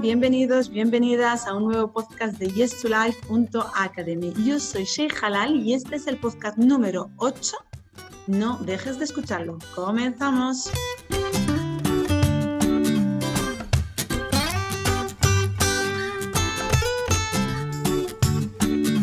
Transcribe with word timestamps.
Bienvenidos, 0.00 0.68
bienvenidas 0.68 1.46
a 1.46 1.54
un 1.54 1.64
nuevo 1.68 1.90
podcast 1.90 2.36
de 2.38 2.48
yes2life.academy. 2.48 4.34
Yo 4.44 4.60
soy 4.60 4.84
Sheikh 4.84 5.22
Halal 5.22 5.56
y 5.56 5.72
este 5.72 5.96
es 5.96 6.06
el 6.06 6.18
podcast 6.18 6.58
número 6.58 7.10
8. 7.16 7.56
No 8.26 8.58
dejes 8.58 8.98
de 8.98 9.06
escucharlo. 9.06 9.58
Comenzamos. 9.74 10.70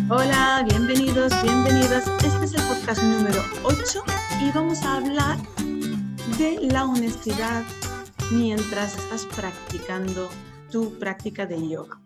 Hola, 0.09 0.63
bienvenidos, 0.69 1.33
bienvenidas. 1.41 2.07
Este 2.23 2.45
es 2.45 2.53
el 2.53 2.61
podcast 2.67 3.01
número 3.01 3.41
8 3.63 4.03
y 4.41 4.51
vamos 4.51 4.83
a 4.83 4.97
hablar 4.97 5.37
de 6.37 6.59
la 6.61 6.85
honestidad 6.85 7.63
mientras 8.31 8.95
estás 8.95 9.25
practicando 9.25 10.29
tu 10.73 10.97
práctica 10.97 11.45
de 11.45 11.69
yoga. 11.69 12.01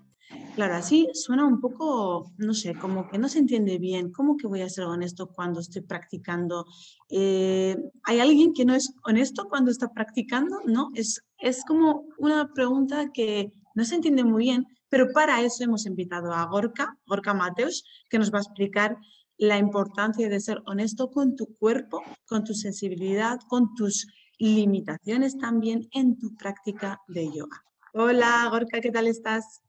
Claro, 0.55 0.75
así 0.75 1.07
suena 1.13 1.45
un 1.45 1.61
poco, 1.61 2.33
no 2.37 2.53
sé, 2.53 2.75
como 2.75 3.07
que 3.07 3.17
no 3.17 3.29
se 3.29 3.39
entiende 3.39 3.77
bien. 3.77 4.11
¿Cómo 4.11 4.35
que 4.35 4.45
voy 4.45 4.61
a 4.61 4.69
ser 4.69 4.83
honesto 4.83 5.29
cuando 5.29 5.61
estoy 5.61 5.83
practicando? 5.83 6.65
Eh, 7.09 7.77
¿Hay 8.03 8.19
alguien 8.19 8.53
que 8.53 8.65
no 8.65 8.75
es 8.75 8.93
honesto 9.05 9.47
cuando 9.47 9.71
está 9.71 9.93
practicando? 9.93 10.59
No, 10.65 10.89
es, 10.95 11.23
es 11.37 11.63
como 11.63 12.07
una 12.17 12.51
pregunta 12.53 13.09
que 13.13 13.53
no 13.73 13.85
se 13.85 13.95
entiende 13.95 14.25
muy 14.25 14.43
bien, 14.43 14.65
pero 14.89 15.13
para 15.13 15.41
eso 15.41 15.63
hemos 15.63 15.85
invitado 15.85 16.33
a 16.33 16.45
Gorka, 16.47 16.97
Gorka 17.05 17.33
Mateos, 17.33 17.85
que 18.09 18.19
nos 18.19 18.33
va 18.33 18.39
a 18.39 18.41
explicar 18.41 18.97
la 19.37 19.57
importancia 19.57 20.27
de 20.27 20.41
ser 20.41 20.61
honesto 20.65 21.09
con 21.09 21.37
tu 21.37 21.55
cuerpo, 21.57 22.01
con 22.25 22.43
tu 22.43 22.53
sensibilidad, 22.53 23.39
con 23.47 23.73
tus 23.75 24.07
limitaciones 24.39 25.37
también 25.37 25.87
en 25.93 26.17
tu 26.17 26.35
práctica 26.35 26.99
de 27.07 27.31
yoga. 27.31 27.63
Hola, 27.93 28.47
Gorka, 28.51 28.81
¿qué 28.81 28.91
tal 28.91 29.07
estás? 29.07 29.61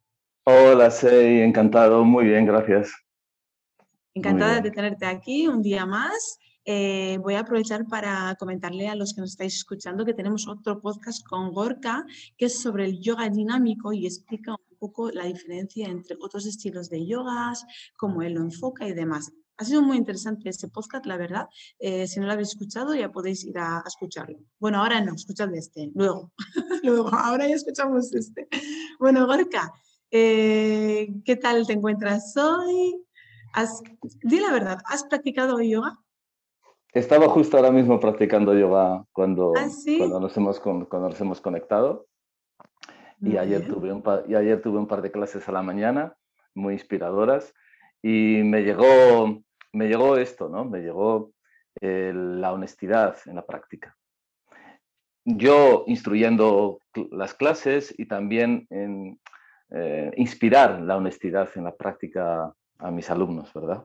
Hola, 0.45 0.91
Sei, 0.91 1.43
encantado, 1.43 2.05
muy 2.05 2.25
bien, 2.25 2.47
gracias. 2.47 2.93
Encantada 4.15 4.61
de 4.61 4.71
tenerte 4.71 5.07
aquí 5.07 5.47
un 5.47 5.63
día 5.63 5.87
más. 5.87 6.39
Eh, 6.65 7.19
voy 7.23 7.35
a 7.35 7.41
aprovechar 7.41 7.87
para 7.87 8.35
comentarle 8.39 8.89
a 8.89 8.95
los 8.95 9.15
que 9.15 9.21
nos 9.21 9.31
estáis 9.31 9.55
escuchando 9.57 10.05
que 10.05 10.13
tenemos 10.13 10.47
otro 10.49 10.81
podcast 10.81 11.27
con 11.27 11.53
Gorka 11.53 12.05
que 12.37 12.47
es 12.47 12.61
sobre 12.61 12.85
el 12.85 13.01
yoga 13.01 13.29
dinámico 13.31 13.93
y 13.93 14.05
explica 14.05 14.53
un 14.53 14.79
poco 14.79 15.11
la 15.11 15.25
diferencia 15.25 15.89
entre 15.89 16.17
otros 16.21 16.45
estilos 16.45 16.91
de 16.91 17.07
yogas, 17.07 17.65
cómo 17.97 18.21
él 18.23 18.35
lo 18.35 18.41
enfoca 18.41 18.87
y 18.87 18.93
demás. 18.93 19.33
Ha 19.61 19.65
sido 19.65 19.83
muy 19.83 19.97
interesante 19.97 20.49
este 20.49 20.69
podcast, 20.69 21.05
la 21.05 21.17
verdad. 21.17 21.49
Eh, 21.81 22.07
si 22.07 22.21
no 22.21 22.27
lo 22.27 22.33
habéis 22.33 22.51
escuchado, 22.51 22.95
ya 22.95 23.11
podéis 23.11 23.45
ir 23.45 23.59
a, 23.59 23.83
escucharlo. 23.85 24.39
Bueno, 24.61 24.79
ahora 24.79 25.01
no, 25.01 25.15
escuchad 25.15 25.53
este, 25.53 25.91
luego. 25.97 26.31
luego, 26.85 27.09
ahora 27.13 27.49
ya 27.49 27.57
escuchamos 27.57 28.15
este. 28.15 28.47
Bueno, 29.01 29.27
Gorka, 29.27 29.73
eh, 30.13 31.09
¿qué 31.25 31.35
tal 31.35 31.67
te 31.67 31.73
encuentras 31.73 32.37
hoy? 32.37 33.05
¿Has, 33.53 33.83
di 34.23 34.39
la 34.39 34.53
verdad, 34.53 34.79
¿has 34.85 35.03
practicado 35.03 35.61
yoga? 35.61 35.99
Estaba 36.93 37.29
justo 37.29 37.57
ahora 37.57 37.73
mismo 37.73 37.99
practicando 37.99 38.55
yoga 38.55 39.05
cuando, 39.11 39.55
¿Ah, 39.57 39.67
cuando, 39.99 40.21
nos, 40.21 40.37
hemos, 40.37 40.61
cuando 40.61 41.09
nos 41.09 41.21
hemos 41.21 41.41
conectado. 41.41 42.07
y 43.21 43.37
ayer, 43.37 43.67
tuve 43.67 43.93
un 43.93 44.05
y 44.29 44.37
ayer 44.37 44.63
tuve 44.63 44.79
un 44.79 44.87
par 44.87 45.03
de 45.03 45.11
clases 45.11 45.49
a 45.49 45.53
la 45.53 45.63
mañana 45.63 46.17
muy 46.55 46.75
inspiradoras 46.75 47.53
y 48.03 48.43
me 48.45 48.63
llegó 48.63 49.43
me 49.73 49.89
llegó 49.89 50.17
esto, 50.17 50.49
¿no? 50.49 50.65
Me 50.65 50.81
llegó 50.81 51.33
eh, 51.81 52.13
la 52.15 52.53
honestidad 52.53 53.17
en 53.27 53.37
la 53.37 53.47
práctica. 53.47 53.97
Yo 55.25 55.85
instruyendo 55.87 56.81
las 57.11 57.35
clases 57.35 57.95
y 57.97 58.07
también 58.07 58.67
en, 58.71 59.21
eh, 59.71 60.11
inspirar 60.17 60.81
la 60.81 60.97
honestidad 60.97 61.51
en 61.55 61.65
la 61.65 61.77
práctica 61.77 62.53
a 62.79 62.91
mis 62.91 63.11
alumnos, 63.11 63.53
¿verdad? 63.53 63.85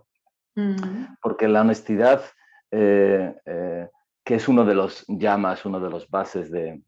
Mm. 0.55 1.15
Porque 1.21 1.47
la 1.47 1.61
honestidad, 1.61 2.23
eh, 2.71 3.35
que 4.23 4.35
es 4.35 4.47
uno 4.47 4.63
de 4.63 4.75
los 4.75 5.05
llamas, 5.07 5.65
uno 5.65 5.79
de 5.79 5.89
los 5.89 6.09
bases 6.09 6.49
de, 6.49 6.81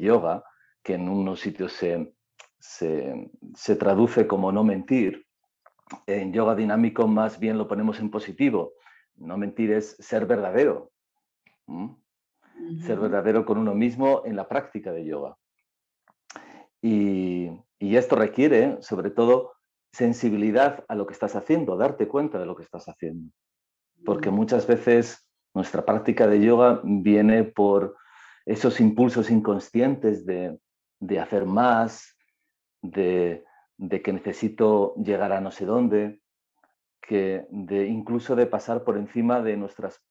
yoga, 0.00 0.44
que 0.82 0.94
en 0.94 1.08
unos 1.08 1.40
sitios 1.40 1.72
se, 1.72 2.12
se 2.60 3.76
traduce 3.76 4.26
como 4.26 4.52
no 4.52 4.62
mentir, 4.62 5.25
en 6.06 6.32
yoga 6.32 6.54
dinámico 6.54 7.06
más 7.06 7.38
bien 7.38 7.58
lo 7.58 7.68
ponemos 7.68 8.00
en 8.00 8.10
positivo. 8.10 8.74
No 9.16 9.36
mentir 9.36 9.72
es 9.72 9.96
ser 9.98 10.26
verdadero. 10.26 10.90
Ser 12.84 12.98
verdadero 12.98 13.44
con 13.44 13.58
uno 13.58 13.74
mismo 13.74 14.22
en 14.24 14.36
la 14.36 14.48
práctica 14.48 14.92
de 14.92 15.04
yoga. 15.04 15.36
Y, 16.82 17.50
esto 17.78 18.16
requiere, 18.16 18.78
sobre 18.82 19.10
todo, 19.10 19.52
sensibilidad 19.92 20.84
a 20.88 20.94
lo 20.94 21.06
que 21.06 21.14
estás 21.14 21.34
haciendo, 21.34 21.76
darte 21.76 22.08
cuenta 22.08 22.38
de 22.38 22.46
lo 22.46 22.54
que 22.54 22.62
estás 22.62 22.88
haciendo. 22.88 23.32
Porque 24.04 24.30
muchas 24.30 24.66
veces 24.66 25.26
nuestra 25.54 25.84
práctica 25.84 26.26
de 26.26 26.40
yoga 26.40 26.80
viene 26.84 27.44
por 27.44 27.96
esos 28.44 28.80
impulsos 28.80 29.30
inconscientes 29.30 30.26
de, 30.26 30.58
de 31.00 31.18
hacer 31.20 31.46
más, 31.46 32.16
de, 32.82 33.45
de 33.78 34.02
que 34.02 34.12
necesito 34.12 34.94
llegar 34.94 35.32
a 35.32 35.40
no 35.40 35.50
sé 35.50 35.66
dónde, 35.66 36.20
que 37.00 37.46
de 37.50 37.86
incluso 37.86 38.34
de 38.36 38.46
pasar 38.46 38.84
por 38.84 38.96
encima 38.96 39.42
de 39.42 39.56
nuestras 39.56 40.02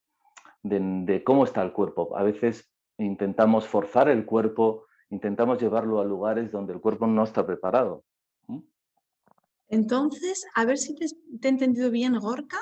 de, 0.64 1.24
cómo 1.24 1.44
está 1.44 1.62
el 1.62 1.74
cuerpo. 1.74 2.18
A 2.18 2.24
veces 2.24 2.72
intentamos 2.98 3.68
forzar 3.68 4.09
el 4.09 4.26
cuerpo, 4.26 4.86
intentamos 5.09 5.62
llevarlo 5.62 6.00
a 6.00 6.06
lugares 6.06 6.52
donde 6.52 6.74
el 6.74 6.81
cuerpo 6.81 7.06
no 7.08 7.24
está 7.24 7.46
preparado. 7.46 8.03
Entonces, 9.68 10.46
a 10.56 10.66
ver 10.66 10.78
si 10.78 10.96
te, 10.96 11.06
he 11.06 11.50
entendido 11.50 11.92
bien, 11.92 12.18
Gorka. 12.18 12.59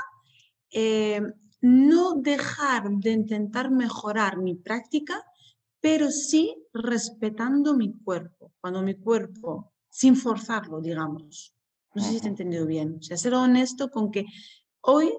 Eh, 0.72 1.22
no 1.62 2.16
dejar 2.16 2.90
de 2.90 3.12
intentar 3.12 3.72
mejorar 3.72 4.38
mi 4.38 4.56
práctica, 4.56 5.24
pero 5.80 6.12
sí 6.12 6.56
respetando 6.74 7.76
mi 7.76 7.98
cuerpo. 8.00 8.52
Cuando 8.60 8.82
mi 8.82 8.96
cuerpo 8.96 9.73
sin 9.94 10.16
forzarlo, 10.16 10.82
digamos. 10.82 11.54
No 11.94 12.02
sé 12.02 12.14
si 12.14 12.20
te 12.20 12.26
he 12.26 12.30
entendido 12.30 12.66
bien. 12.66 12.98
O 13.00 13.04
sea, 13.04 13.16
ser 13.16 13.36
honesto 13.36 13.92
con 13.92 14.10
que 14.10 14.26
hoy 14.82 15.14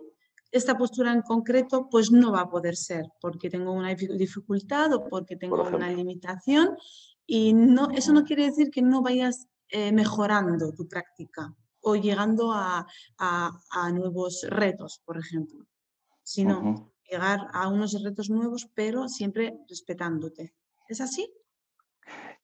esta 0.51 0.77
postura 0.77 1.13
en 1.13 1.23
concreto 1.23 1.89
pues 1.89 2.11
no 2.11 2.33
va 2.33 2.41
a 2.41 2.51
poder 2.51 2.77
ser 2.77 3.05
porque 3.21 3.49
tengo 3.49 3.73
una 3.73 3.95
dificultad 3.95 4.93
o 4.93 5.09
porque 5.09 5.37
tengo 5.37 5.63
una 5.63 5.93
limitación 5.93 6.77
y 7.25 7.53
no, 7.53 7.91
eso 7.91 8.13
no 8.13 8.25
quiere 8.25 8.47
decir 8.47 8.71
que 8.71 8.83
no 8.83 9.01
vayas 9.01 9.47
eh, 9.69 9.93
mejorando 9.93 10.73
tu 10.73 10.89
práctica 10.89 11.55
o 11.81 11.95
llegando 11.95 12.53
a, 12.53 12.85
nuevos 13.93 14.45
retos, 14.49 15.01
por 15.05 15.19
ejemplo, 15.19 15.67
sino 16.23 16.93
llegar 17.09 17.49
a 17.53 17.69
unos 17.69 18.03
retos 18.03 18.29
nuevos 18.29 18.69
pero 18.75 19.09
siempre 19.09 19.57
respetándote. 19.69 20.53
¿Es 20.89 21.01
así? 21.01 21.33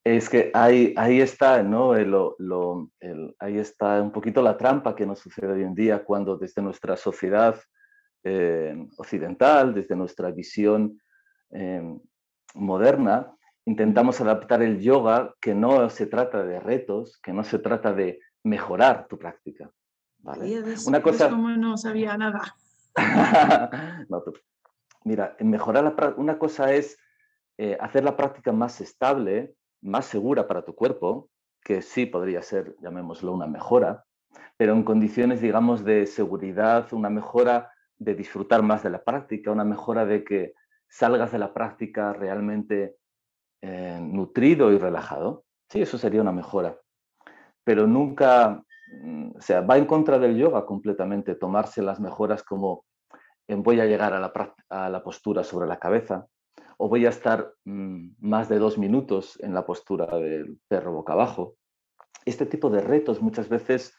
Es 0.02 0.30
que 0.30 0.50
ahí, 0.54 0.94
ahí 0.96 1.20
está, 1.20 1.62
¿no? 1.62 1.92
ahí 1.92 3.58
está 3.58 4.00
un 4.00 4.10
poquito 4.10 4.40
la 4.40 4.56
trampa 4.56 4.96
que 4.96 5.04
nos 5.04 5.18
sucede 5.18 5.52
hoy 5.52 5.62
en 5.62 5.74
día 5.74 6.04
cuando 6.04 6.38
desde 6.38 6.62
nuestra 6.62 6.96
sociedad 6.96 7.60
eh, 8.24 8.74
occidental, 8.96 9.74
desde 9.74 9.96
nuestra 9.96 10.30
visión 10.30 11.00
eh, 11.50 11.82
moderna, 12.54 13.34
intentamos 13.66 14.20
adaptar 14.22 14.62
el 14.62 14.80
yoga 14.80 15.34
que 15.40 15.54
no 15.54 15.90
se 15.90 16.06
trata 16.06 16.42
de 16.42 16.60
retos, 16.60 17.18
que 17.22 17.32
no 17.32 17.44
se 17.44 17.58
trata 17.58 17.92
de 17.92 18.20
mejorar 18.42 19.06
tu 19.06 19.18
práctica. 19.18 19.70
¿vale? 20.18 20.62
Una 20.86 21.02
cosa... 21.02 21.28
Como 21.28 21.50
no 21.50 21.76
sabía 21.76 22.16
nada. 22.16 22.56
mira, 25.04 25.36
mejorar 25.40 25.84
la, 25.84 26.14
una 26.16 26.38
cosa 26.38 26.72
es 26.72 26.98
eh, 27.58 27.76
hacer 27.80 28.04
la 28.04 28.16
práctica 28.16 28.52
más 28.52 28.80
estable, 28.80 29.54
más 29.82 30.06
segura 30.06 30.46
para 30.46 30.62
tu 30.62 30.74
cuerpo, 30.74 31.30
que 31.62 31.82
sí 31.82 32.06
podría 32.06 32.42
ser, 32.42 32.76
llamémoslo, 32.80 33.32
una 33.32 33.46
mejora, 33.46 34.04
pero 34.56 34.72
en 34.72 34.82
condiciones, 34.82 35.40
digamos, 35.40 35.84
de 35.84 36.06
seguridad, 36.06 36.92
una 36.92 37.10
mejora 37.10 37.72
de 37.98 38.14
disfrutar 38.14 38.62
más 38.62 38.82
de 38.82 38.90
la 38.90 39.02
práctica, 39.02 39.50
una 39.50 39.64
mejora 39.64 40.06
de 40.06 40.24
que 40.24 40.54
salgas 40.88 41.32
de 41.32 41.38
la 41.38 41.52
práctica 41.52 42.12
realmente 42.12 42.96
eh, 43.62 43.98
nutrido 44.00 44.72
y 44.72 44.78
relajado. 44.78 45.44
Sí, 45.68 45.82
eso 45.82 45.98
sería 45.98 46.22
una 46.22 46.32
mejora. 46.32 46.78
Pero 47.62 47.86
nunca, 47.86 48.62
mm, 49.02 49.36
o 49.36 49.40
sea, 49.40 49.60
va 49.60 49.76
en 49.76 49.86
contra 49.86 50.18
del 50.18 50.36
yoga 50.36 50.66
completamente 50.66 51.34
tomarse 51.34 51.82
las 51.82 52.00
mejoras 52.00 52.42
como 52.42 52.84
en 53.48 53.62
voy 53.62 53.80
a 53.80 53.86
llegar 53.86 54.14
a 54.14 54.20
la, 54.20 54.32
a 54.68 54.88
la 54.88 55.02
postura 55.02 55.44
sobre 55.44 55.66
la 55.66 55.78
cabeza, 55.78 56.26
o 56.80 56.88
voy 56.88 57.04
a 57.04 57.10
estar 57.10 57.52
mm, 57.66 58.12
más 58.20 58.48
de 58.48 58.58
dos 58.58 58.78
minutos 58.78 59.38
en 59.42 59.52
la 59.52 59.66
postura 59.66 60.06
del 60.18 60.58
perro 60.66 60.94
boca 60.94 61.12
abajo. 61.12 61.56
Este 62.24 62.46
tipo 62.46 62.70
de 62.70 62.80
retos 62.80 63.20
muchas 63.20 63.50
veces 63.50 63.94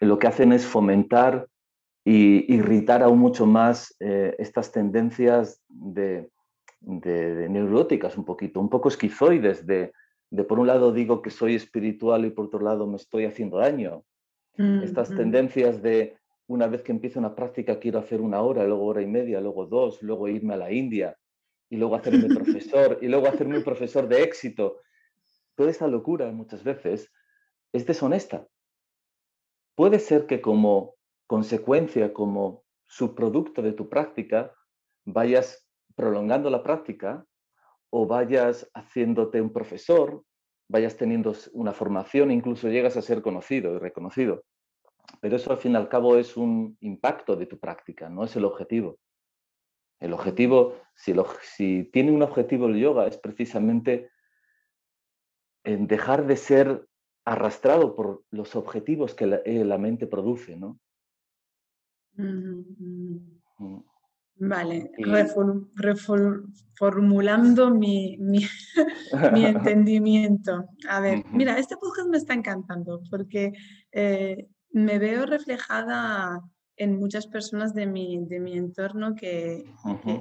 lo 0.00 0.18
que 0.18 0.26
hacen 0.26 0.52
es 0.52 0.66
fomentar 0.66 1.46
y 2.04 2.52
irritar 2.52 3.04
aún 3.04 3.20
mucho 3.20 3.46
más 3.46 3.94
eh, 4.00 4.34
estas 4.38 4.72
tendencias 4.72 5.62
de, 5.68 6.28
neuróticas 6.80 8.18
un 8.18 8.24
poquito, 8.24 8.60
un 8.60 8.68
poco 8.68 8.88
esquizoides 8.88 9.64
de, 9.64 9.92
de 10.30 10.44
por 10.44 10.58
un 10.58 10.66
lado 10.66 10.92
digo 10.92 11.22
que 11.22 11.30
soy 11.30 11.54
espiritual 11.54 12.24
y 12.24 12.30
por 12.30 12.46
otro 12.46 12.60
lado 12.60 12.88
me 12.88 12.96
estoy 12.96 13.26
haciendo 13.26 13.58
daño. 13.58 14.02
Mm, 14.56 14.82
Estas 14.82 15.10
mm. 15.10 15.16
tendencias 15.16 15.82
de 15.82 16.16
una 16.48 16.66
vez 16.66 16.82
que 16.82 16.90
empiezo 16.90 17.20
una 17.20 17.36
práctica 17.36 17.78
quiero 17.78 18.00
hacer 18.00 18.20
una 18.20 18.40
hora, 18.40 18.64
luego 18.64 18.86
hora 18.86 19.02
y 19.02 19.06
media, 19.06 19.40
luego 19.40 19.66
dos, 19.66 20.02
luego 20.02 20.26
irme 20.26 20.54
a 20.54 20.56
la 20.56 20.72
India 20.72 21.16
y 21.70 21.76
luego 21.76 21.96
hacerme 21.96 22.28
profesor 22.34 22.98
y 23.00 23.08
luego 23.08 23.26
hacerme 23.28 23.58
un 23.58 23.64
profesor 23.64 24.08
de 24.08 24.22
éxito. 24.22 24.80
Toda 25.54 25.70
esta 25.70 25.86
locura 25.86 26.30
muchas 26.32 26.62
veces 26.64 27.12
es 27.72 27.86
deshonesta. 27.86 28.46
Puede 29.74 29.98
ser 29.98 30.26
que 30.26 30.40
como 30.40 30.94
consecuencia, 31.26 32.12
como 32.12 32.64
subproducto 32.86 33.62
de 33.62 33.72
tu 33.72 33.88
práctica, 33.88 34.52
vayas 35.04 35.68
prolongando 35.94 36.50
la 36.50 36.62
práctica 36.62 37.24
o 37.90 38.06
vayas 38.06 38.70
haciéndote 38.74 39.40
un 39.40 39.52
profesor, 39.52 40.22
vayas 40.68 40.96
teniendo 40.96 41.34
una 41.52 41.72
formación, 41.72 42.30
incluso 42.30 42.68
llegas 42.68 42.96
a 42.96 43.02
ser 43.02 43.22
conocido 43.22 43.74
y 43.74 43.78
reconocido. 43.78 44.44
Pero 45.20 45.36
eso 45.36 45.50
al 45.50 45.58
fin 45.58 45.72
y 45.72 45.76
al 45.76 45.88
cabo 45.88 46.16
es 46.16 46.36
un 46.36 46.76
impacto 46.80 47.36
de 47.36 47.46
tu 47.46 47.58
práctica, 47.58 48.08
no 48.08 48.24
es 48.24 48.36
el 48.36 48.44
objetivo. 48.44 48.98
El 50.00 50.12
objetivo, 50.12 50.76
si, 50.94 51.84
tiene 51.92 52.12
un 52.12 52.22
objetivo 52.22 52.66
el 52.66 52.78
yoga, 52.78 53.06
es 53.06 53.16
precisamente 53.18 54.10
en 55.64 55.86
dejar 55.86 56.26
de 56.26 56.36
ser 56.36 56.88
arrastrado 57.24 57.94
por 57.94 58.24
los 58.30 58.56
objetivos 58.56 59.14
que 59.14 59.26
la, 59.26 59.40
eh, 59.44 59.78
mente 59.78 60.06
produce, 60.06 60.56
¿no? 60.56 60.78
Mm. 62.14 63.18
Vale, 64.40 64.92
reformulando 65.74 67.70
mi, 67.74 68.16
mi, 69.32 69.44
entendimiento. 69.44 70.64
A 70.88 71.00
ver, 71.00 71.24
mira, 71.32 71.58
este 71.58 71.76
podcast 71.76 72.08
me 72.08 72.18
está 72.18 72.34
encantando 72.34 73.02
porque 73.10 73.52
eh, 73.90 74.48
me 74.70 75.00
veo 75.00 75.26
reflejada 75.26 76.40
en 76.78 76.98
muchas 76.98 77.26
personas 77.26 77.74
de 77.74 77.86
mi, 77.86 78.24
de 78.26 78.40
mi 78.40 78.56
entorno 78.56 79.14
que, 79.14 79.64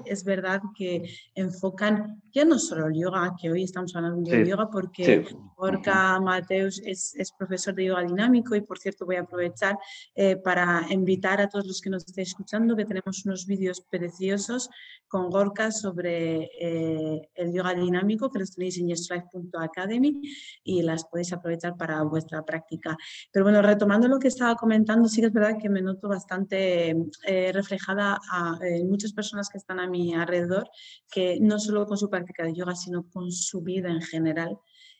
es 0.05 0.23
verdad 0.23 0.61
que 0.75 1.03
enfocan 1.35 2.21
ya 2.33 2.45
no 2.45 2.59
solo 2.59 2.87
el 2.87 2.95
yoga, 2.95 3.35
que 3.39 3.49
hoy 3.51 3.63
estamos 3.63 3.95
hablando 3.95 4.29
de 4.29 4.47
yoga 4.47 4.69
porque 4.69 5.25
Orca 5.55 6.19
Mateus 6.19 6.81
es, 6.85 7.15
es, 7.15 7.31
profesor 7.31 7.73
de 7.73 7.85
yoga 7.85 8.03
dinámico 8.03 8.55
y 8.55 8.61
por 8.61 8.77
cierto 8.79 9.05
voy 9.05 9.15
a 9.15 9.21
aprovechar 9.21 9.77
eh, 10.15 10.35
para 10.35 10.85
invitar 10.89 11.41
a 11.41 11.47
todos 11.47 11.65
los 11.65 11.81
que 11.81 11.89
nos 11.89 12.05
estén 12.05 12.23
escuchando 12.23 12.75
que 12.75 12.85
tenemos 12.85 13.25
unos 13.25 13.45
vídeos 13.45 13.81
preciosos 13.81 14.69
con 15.07 15.29
Gorka 15.29 15.71
sobre 15.71 16.49
eh, 16.59 17.29
el 17.35 17.53
yoga 17.53 17.73
dinámico 17.73 18.29
que 18.29 18.39
los 18.39 18.51
tenéis 18.51 18.77
en 18.77 18.87
yeslife.academy 18.87 20.21
y 20.63 20.81
las 20.81 21.05
podéis 21.05 21.33
aprovechar 21.33 21.77
para 21.77 22.01
vuestra 22.03 22.43
práctica. 22.43 22.97
Pero 23.31 23.45
bueno, 23.45 23.61
retomando 23.61 24.07
lo 24.07 24.19
que 24.19 24.27
estaba 24.27 24.55
comentando, 24.55 25.07
sí 25.07 25.21
que 25.21 25.27
es 25.27 25.33
verdad 25.33 25.57
que 25.59 25.69
me 25.69 25.81
noto 25.81 26.07
bastante 26.07 26.46
eh, 26.51 27.51
reflejada 27.53 28.19
en 28.61 28.89
muchas 28.89 29.13
personas 29.13 29.49
que 29.49 29.57
están 29.57 29.79
a 29.79 29.87
mi 29.87 30.13
alrededor, 30.13 30.69
que 31.11 31.39
no 31.39 31.59
solo 31.59 31.85
con 31.85 31.97
su 31.97 32.09
práctica 32.09 32.43
de 32.43 32.53
yoga, 32.53 32.75
sino 32.75 33.09
con 33.09 33.31
su 33.31 33.61
vida 33.61 33.89
en 33.89 34.01
general. 34.01 34.57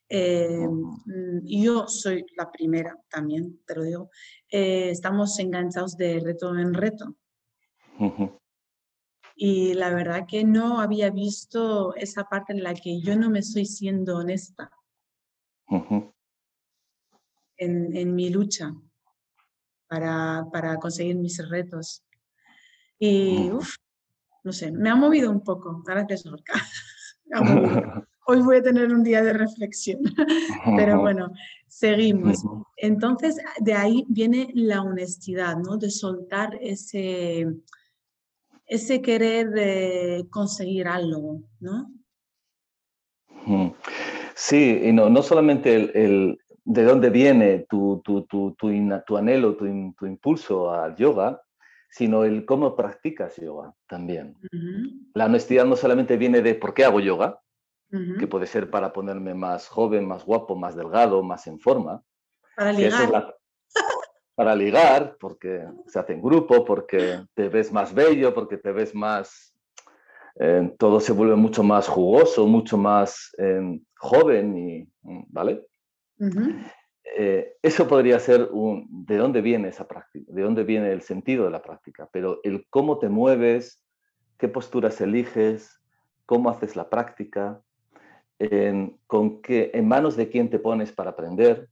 Eh, 0.09 0.67
yo 1.43 1.87
soy 1.87 2.25
la 2.37 2.51
primera 2.51 2.97
también, 3.09 3.59
te 3.65 3.75
lo 3.75 3.83
digo. 3.83 4.09
estamos 4.49 5.37
enganchados 5.39 5.97
de 5.97 6.19
reto 6.19 6.57
en 6.57 6.73
reto. 6.73 7.15
Y 9.35 9.73
la 9.75 9.91
verdad 9.91 10.25
que 10.27 10.43
no 10.43 10.79
había 10.79 11.11
visto 11.11 11.93
esa 11.95 12.23
parte 12.23 12.53
en 12.53 12.63
la 12.63 12.73
que 12.73 12.99
yo 13.01 13.15
no 13.15 13.29
me 13.29 13.39
estoy 13.39 13.65
siendo 13.65 14.17
honesta 14.17 14.71
en, 17.57 18.15
mi 18.15 18.29
lucha 18.29 18.73
para, 19.87 20.45
para 20.51 20.77
conseguir 20.77 21.15
mis 21.15 21.37
retos. 21.49 22.03
Y, 22.99 23.51
uff, 23.51 23.75
no 24.43 24.51
sé, 24.51 24.71
me 24.71 24.89
ha 24.89 24.95
movido 24.95 25.31
un 25.31 25.43
poco. 25.43 25.81
Gracias, 25.85 26.25
Lorca. 26.25 26.53
Hoy 28.29 28.41
voy 28.41 28.57
a 28.57 28.63
tener 28.63 28.91
un 28.91 29.03
día 29.03 29.21
de 29.21 29.33
reflexión. 29.33 30.01
Pero 30.77 30.99
bueno, 30.99 31.31
seguimos. 31.67 32.43
Entonces, 32.75 33.37
de 33.59 33.73
ahí 33.73 34.05
viene 34.09 34.49
la 34.53 34.81
honestidad, 34.81 35.57
¿no? 35.57 35.77
De 35.77 35.89
soltar 35.89 36.57
ese, 36.61 37.47
ese 38.65 39.01
querer 39.01 39.49
de 39.51 40.27
conseguir 40.29 40.87
algo, 40.87 41.41
¿no? 41.59 41.91
Sí, 44.35 44.81
y 44.83 44.91
no, 44.91 45.09
no 45.09 45.23
solamente 45.23 45.75
el, 45.75 46.37
de 46.69 46.83
dónde 46.83 47.09
viene 47.09 47.65
tu, 47.69 48.01
tu, 48.03 48.23
tu, 48.23 48.55
tu 48.55 49.17
anhelo, 49.17 49.55
tu, 49.55 49.65
impulso 49.65 50.71
al 50.71 50.95
yoga, 50.95 51.41
sino 51.89 52.25
el 52.25 52.45
cómo 52.45 52.75
practicas 52.75 53.37
yoga 53.37 53.73
también. 53.87 54.35
La 55.13 55.25
honestidad 55.25 55.65
no 55.65 55.75
solamente 55.75 56.17
viene 56.17 56.41
de 56.41 56.55
por 56.55 56.73
qué 56.73 56.83
hago 56.83 56.99
yoga, 56.99 57.39
que 58.19 58.27
puede 58.27 58.47
ser 58.47 58.69
para 58.69 58.91
ponerme 58.91 59.33
más 59.33 59.69
joven, 59.69 60.05
más 60.05 60.25
guapo, 60.25 60.55
más 60.55 60.75
delgado, 60.75 61.23
más 61.23 61.47
en 61.47 61.57
forma. 61.59 62.03
Para 62.55 62.73
ligar 62.73 63.37
para 64.37 64.55
ligar, 64.55 65.17
porque 65.19 65.65
se 65.87 65.97
hace 65.97 66.13
en 66.13 66.21
grupo, 66.21 66.63
porque 66.63 67.21
te 67.33 67.49
ves 67.49 67.71
más 67.73 67.91
bello, 67.91 68.35
porque 68.35 68.57
te 68.57 68.71
ves 68.71 68.93
más... 68.93 69.51
Eh, 70.39 70.75
todo 70.77 70.99
se 70.99 71.11
vuelve 71.11 71.35
mucho 71.35 71.63
más 71.63 71.87
jugoso, 71.87 72.45
mucho 72.45 72.77
más 72.77 73.33
eh, 73.39 73.79
joven, 73.95 74.55
y, 74.55 74.87
¿vale? 75.29 75.65
Eh, 77.15 77.55
eso 77.61 77.87
podría 77.87 78.19
ser 78.19 78.49
de 78.49 79.17
dónde 79.17 79.41
viene 79.41 79.69
esa 79.69 79.87
práctica, 79.87 80.31
de 80.31 80.41
dónde 80.41 80.63
viene 80.63 80.91
el 80.91 81.01
sentido 81.01 81.45
de 81.45 81.51
la 81.51 81.61
práctica, 81.61 82.09
pero 82.11 82.39
el 82.43 82.67
cómo 82.69 82.99
te 82.99 83.09
mueves, 83.09 83.81
qué 84.37 84.47
posturas 84.47 84.99
eliges, 85.01 85.81
cómo 86.25 86.49
haces 86.49 86.75
la 86.75 86.89
práctica, 86.89 87.61
con 89.07 89.41
qué, 89.41 89.71
en 89.73 89.87
manos 89.87 90.15
de 90.15 90.29
quién 90.29 90.49
te 90.49 90.59
pones 90.59 90.91
para 90.91 91.11
aprender, 91.11 91.69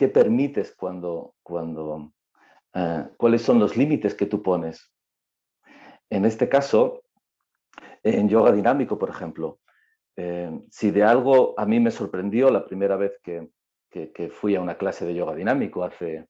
¿Qué 0.00 0.08
permites 0.08 0.74
cuando, 0.74 1.34
cuando 1.42 2.14
eh, 2.72 3.06
cuáles 3.18 3.42
son 3.42 3.58
los 3.58 3.76
límites 3.76 4.14
que 4.14 4.24
tú 4.24 4.42
pones? 4.42 4.90
En 6.08 6.24
este 6.24 6.48
caso, 6.48 7.02
en 8.02 8.28
yoga 8.28 8.52
dinámico, 8.52 8.98
por 8.98 9.10
ejemplo, 9.10 9.58
eh, 10.20 10.50
si 10.70 10.90
de 10.90 11.02
algo 11.02 11.58
a 11.58 11.66
mí 11.66 11.80
me 11.80 11.90
sorprendió 11.90 12.50
la 12.50 12.66
primera 12.66 12.96
vez 12.96 13.12
que, 13.22 13.48
fui 14.30 14.54
a 14.54 14.60
una 14.60 14.76
clase 14.76 15.04
de 15.04 15.14
yoga 15.14 15.34
dinámico 15.34 15.82
hace 15.82 16.26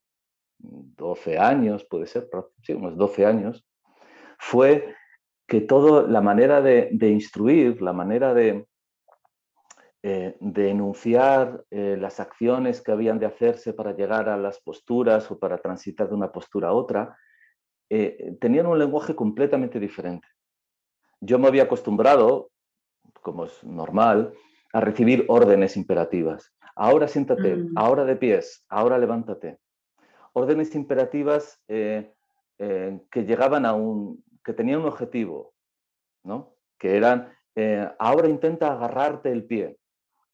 12 0.59 1.39
años, 1.39 1.85
puede 1.85 2.07
ser, 2.07 2.29
sí, 2.63 2.73
unos 2.73 2.97
12 2.97 3.27
años, 3.27 3.67
fue 4.39 4.95
que 5.47 5.61
toda 5.61 6.09
la 6.09 6.21
manera 6.21 6.61
de 6.63 7.09
instruir, 7.09 7.83
la 7.83 7.93
manera 7.93 8.33
de, 8.35 8.67
eh, 10.03 10.35
enunciar 10.41 11.63
eh, 11.71 11.95
las 12.01 12.21
acciones 12.21 12.81
que 12.81 12.91
habían 12.91 13.19
de 13.19 13.27
hacerse 13.27 13.75
para 13.75 13.95
llegar 13.95 14.31
a 14.31 14.39
las 14.39 14.59
posturas 14.59 15.31
o 15.31 15.39
para 15.39 15.59
transitar 15.59 16.09
de 16.09 16.15
una 16.15 16.33
postura 16.33 16.69
a 16.69 16.73
otra, 16.73 17.19
eh, 17.91 18.35
tenían 18.41 18.67
un 18.67 18.79
lenguaje 18.79 19.15
completamente 19.15 19.79
diferente. 19.79 20.27
Yo 21.21 21.39
me 21.39 21.49
había 21.49 21.65
acostumbrado, 21.65 22.51
como 23.21 23.45
es 23.45 23.65
normal, 23.65 24.33
a 24.73 24.81
recibir 24.81 25.25
órdenes 25.29 25.77
imperativas. 25.77 26.53
Ahora 26.77 27.09
siéntate, 27.09 27.57
mm. 27.57 27.73
ahora 27.77 28.05
de 28.05 28.17
pies, 28.17 28.65
ahora 28.69 28.99
levántate. 28.99 29.59
Órdenes 30.33 30.75
imperativas 30.75 31.61
que 31.67 33.25
llegaban 33.25 33.67
a 33.67 33.75
un, 33.75 34.23
que 34.45 34.53
tenían 34.53 34.81
un 34.81 34.87
objetivo, 34.87 35.55
¿no? 36.23 36.55
Que 36.79 36.97
eran, 36.97 37.33
ahora 37.99 38.29
intenta 38.29 38.73
agarrarte 38.73 39.33
el 39.33 39.45
pie, 39.45 39.79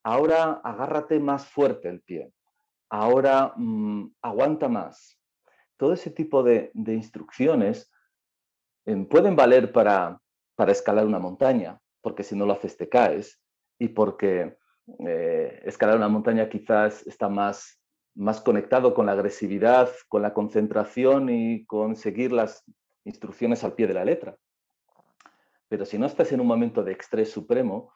ahora 0.03 0.61
agárrate 0.63 1.19
más 1.19 1.47
fuerte 1.47 1.89
el 1.89 2.01
pie, 2.01 2.31
ahora 2.89 3.53
mm, 3.55 4.15
aguanta 4.21 4.69
más. 4.69 5.19
Todo 5.77 5.93
ese 5.93 6.09
tipo 6.09 6.43
de, 6.43 6.71
instrucciones 6.73 7.91
em, 8.85 9.05
pueden 9.05 9.35
valer 9.35 9.71
para, 9.71 10.19
escalar 10.67 11.05
una 11.05 11.19
montaña, 11.19 11.79
porque 12.01 12.23
si 12.23 12.35
no 12.35 12.45
lo 12.45 12.53
haces 12.53 12.77
te 12.77 12.89
caes 12.89 13.41
y 13.79 13.89
porque 13.89 14.57
eh, 15.07 15.61
escalar 15.65 15.97
una 15.97 16.07
montaña 16.07 16.49
quizás 16.49 17.05
está 17.07 17.29
más, 17.29 17.81
más 18.15 18.41
conectado 18.41 18.93
con 18.93 19.05
la 19.05 19.13
agresividad, 19.13 19.89
con 20.07 20.21
la 20.21 20.33
concentración 20.33 21.29
y 21.29 21.65
con 21.65 21.95
seguir 21.95 22.31
las 22.31 22.63
instrucciones 23.03 23.63
al 23.63 23.73
pie 23.73 23.87
de 23.87 23.93
la 23.93 24.05
letra. 24.05 24.37
Pero 25.69 25.85
si 25.85 25.97
no 25.97 26.05
estás 26.05 26.31
en 26.31 26.39
un 26.39 26.47
momento 26.47 26.83
de 26.83 26.93
estrés 26.93 27.29
supremo, 27.29 27.91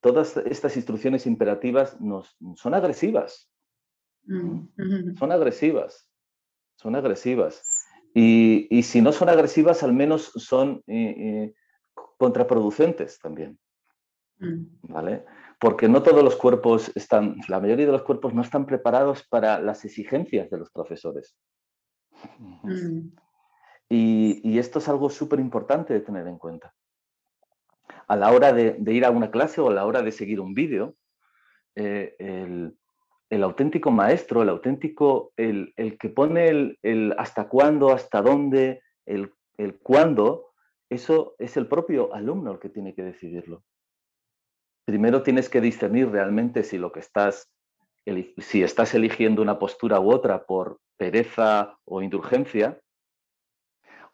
todas 0.00 0.36
estas 0.36 0.76
instrucciones 0.76 1.26
imperativas 1.26 1.98
nos, 2.00 2.36
son 2.56 2.74
agresivas. 2.74 3.50
Mm, 4.24 4.66
son 5.18 5.32
agresivas. 5.32 6.08
Son 6.76 6.94
agresivas. 6.96 7.62
Y, 8.14 8.82
si 8.82 9.00
no 9.00 9.12
son 9.12 9.30
agresivas, 9.30 9.82
al 9.82 9.94
menos 9.94 10.32
son 10.36 10.82
eh, 10.86 11.14
eh, 11.16 11.54
contraproducentes 12.22 13.18
también. 13.18 13.58
mm. 14.38 14.92
¿vale? 14.94 15.24
Porque 15.58 15.88
no 15.88 16.04
todos 16.04 16.22
los 16.22 16.36
cuerpos 16.36 16.92
están, 16.94 17.36
la 17.48 17.58
mayoría 17.58 17.86
de 17.86 17.92
los 17.92 18.02
cuerpos 18.02 18.32
no 18.32 18.42
están 18.42 18.64
preparados 18.64 19.26
para 19.28 19.58
las 19.58 19.84
exigencias 19.84 20.48
de 20.48 20.58
los 20.58 20.70
profesores. 20.70 21.36
Mm. 22.38 23.08
Y, 23.88 24.58
esto 24.58 24.78
es 24.78 24.88
algo 24.88 25.10
súper 25.10 25.40
importante 25.40 25.92
de 25.92 26.00
tener 26.00 26.28
en 26.28 26.38
cuenta. 26.38 26.72
A 28.06 28.14
la 28.14 28.30
hora 28.30 28.52
de, 28.52 28.76
ir 28.86 29.04
a 29.04 29.10
una 29.10 29.30
clase 29.32 29.60
o 29.60 29.68
a 29.68 29.74
la 29.74 29.84
hora 29.84 30.02
de 30.02 30.12
seguir 30.12 30.38
un 30.40 30.54
vídeo, 30.54 30.94
eh, 31.74 32.14
el, 33.30 33.42
auténtico 33.42 33.90
maestro, 33.90 34.42
el 34.42 34.48
auténtico, 34.48 35.32
el, 35.36 35.74
que 35.98 36.08
pone 36.08 36.76
el, 36.82 37.14
hasta 37.18 37.48
cuándo, 37.48 37.90
hasta 37.90 38.22
dónde, 38.22 38.80
el, 39.06 39.32
el 39.58 39.78
cuándo, 39.80 40.51
eso 40.94 41.34
es 41.38 41.56
el 41.56 41.66
propio 41.66 42.14
alumno 42.14 42.52
el 42.52 42.58
que 42.58 42.68
tiene 42.68 42.94
que 42.94 43.02
decidirlo. 43.02 43.64
Primero 44.84 45.22
tienes 45.22 45.48
que 45.48 45.60
discernir 45.60 46.10
realmente 46.10 46.64
si 46.64 46.78
lo 46.78 46.92
que 46.92 47.00
estás, 47.00 47.50
si 48.38 48.62
estás 48.62 48.94
eligiendo 48.94 49.42
una 49.42 49.58
postura 49.58 50.00
u 50.00 50.10
otra 50.10 50.44
por 50.44 50.80
pereza 50.96 51.76
o 51.84 52.02
indulgencia, 52.02 52.80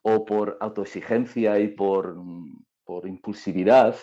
o 0.03 0.25
por 0.25 0.57
autoexigencia 0.61 1.59
y 1.59 1.69
por, 1.69 2.17
por 2.85 3.07
impulsividad, 3.07 3.97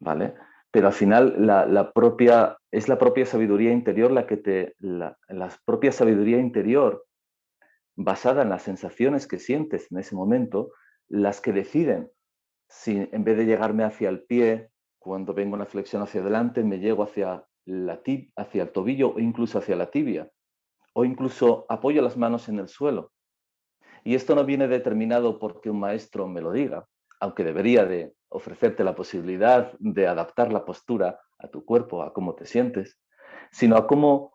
¿vale? 0.00 0.34
Pero 0.70 0.88
al 0.88 0.92
final 0.92 1.46
la, 1.46 1.92
propia, 1.92 2.56
es 2.70 2.88
la 2.88 2.98
propia 2.98 3.26
sabiduría 3.26 3.72
interior 3.72 4.10
la 4.10 4.26
que 4.26 4.38
te, 4.38 4.74
la, 4.78 5.18
propia 5.64 5.92
sabiduría 5.92 6.38
interior 6.38 7.04
basada 7.94 8.42
en 8.42 8.48
las 8.48 8.62
sensaciones 8.62 9.26
que 9.26 9.38
sientes 9.38 9.90
en 9.92 9.98
ese 9.98 10.14
momento, 10.14 10.72
las 11.12 11.42
que 11.42 11.52
deciden 11.52 12.10
si 12.68 13.06
en 13.12 13.22
vez 13.22 13.36
de 13.36 13.44
llegarme 13.44 13.84
hacia 13.84 14.08
el 14.08 14.22
pie, 14.22 14.70
cuando 14.98 15.34
vengo 15.34 15.54
una 15.54 15.66
flexión 15.66 16.00
hacia 16.00 16.22
adelante, 16.22 16.64
me 16.64 16.78
llego 16.78 17.02
hacia, 17.02 17.44
la 17.66 18.00
hacia 18.36 18.62
el 18.62 18.70
tobillo 18.70 19.12
o 19.14 19.18
incluso 19.18 19.58
hacia 19.58 19.76
la 19.76 19.90
tibia, 19.90 20.30
o 20.94 21.04
incluso 21.04 21.66
apoyo 21.68 22.00
las 22.00 22.16
manos 22.16 22.48
en 22.48 22.58
el 22.58 22.68
suelo. 22.68 23.12
Y 24.04 24.14
esto 24.14 24.34
no 24.34 24.46
viene 24.46 24.68
determinado 24.68 25.38
porque 25.38 25.68
un 25.68 25.80
maestro 25.80 26.28
me 26.28 26.40
lo 26.40 26.50
diga, 26.50 26.88
aunque 27.20 27.44
debería 27.44 27.84
de 27.84 28.14
ofrecerte 28.30 28.82
la 28.82 28.94
posibilidad 28.94 29.74
de 29.80 30.06
adaptar 30.06 30.50
la 30.50 30.64
postura 30.64 31.20
a 31.38 31.48
tu 31.48 31.66
cuerpo, 31.66 32.02
a 32.02 32.14
cómo 32.14 32.34
te 32.34 32.46
sientes, 32.46 32.98
sino 33.50 33.76
a 33.76 33.86
cómo 33.86 34.31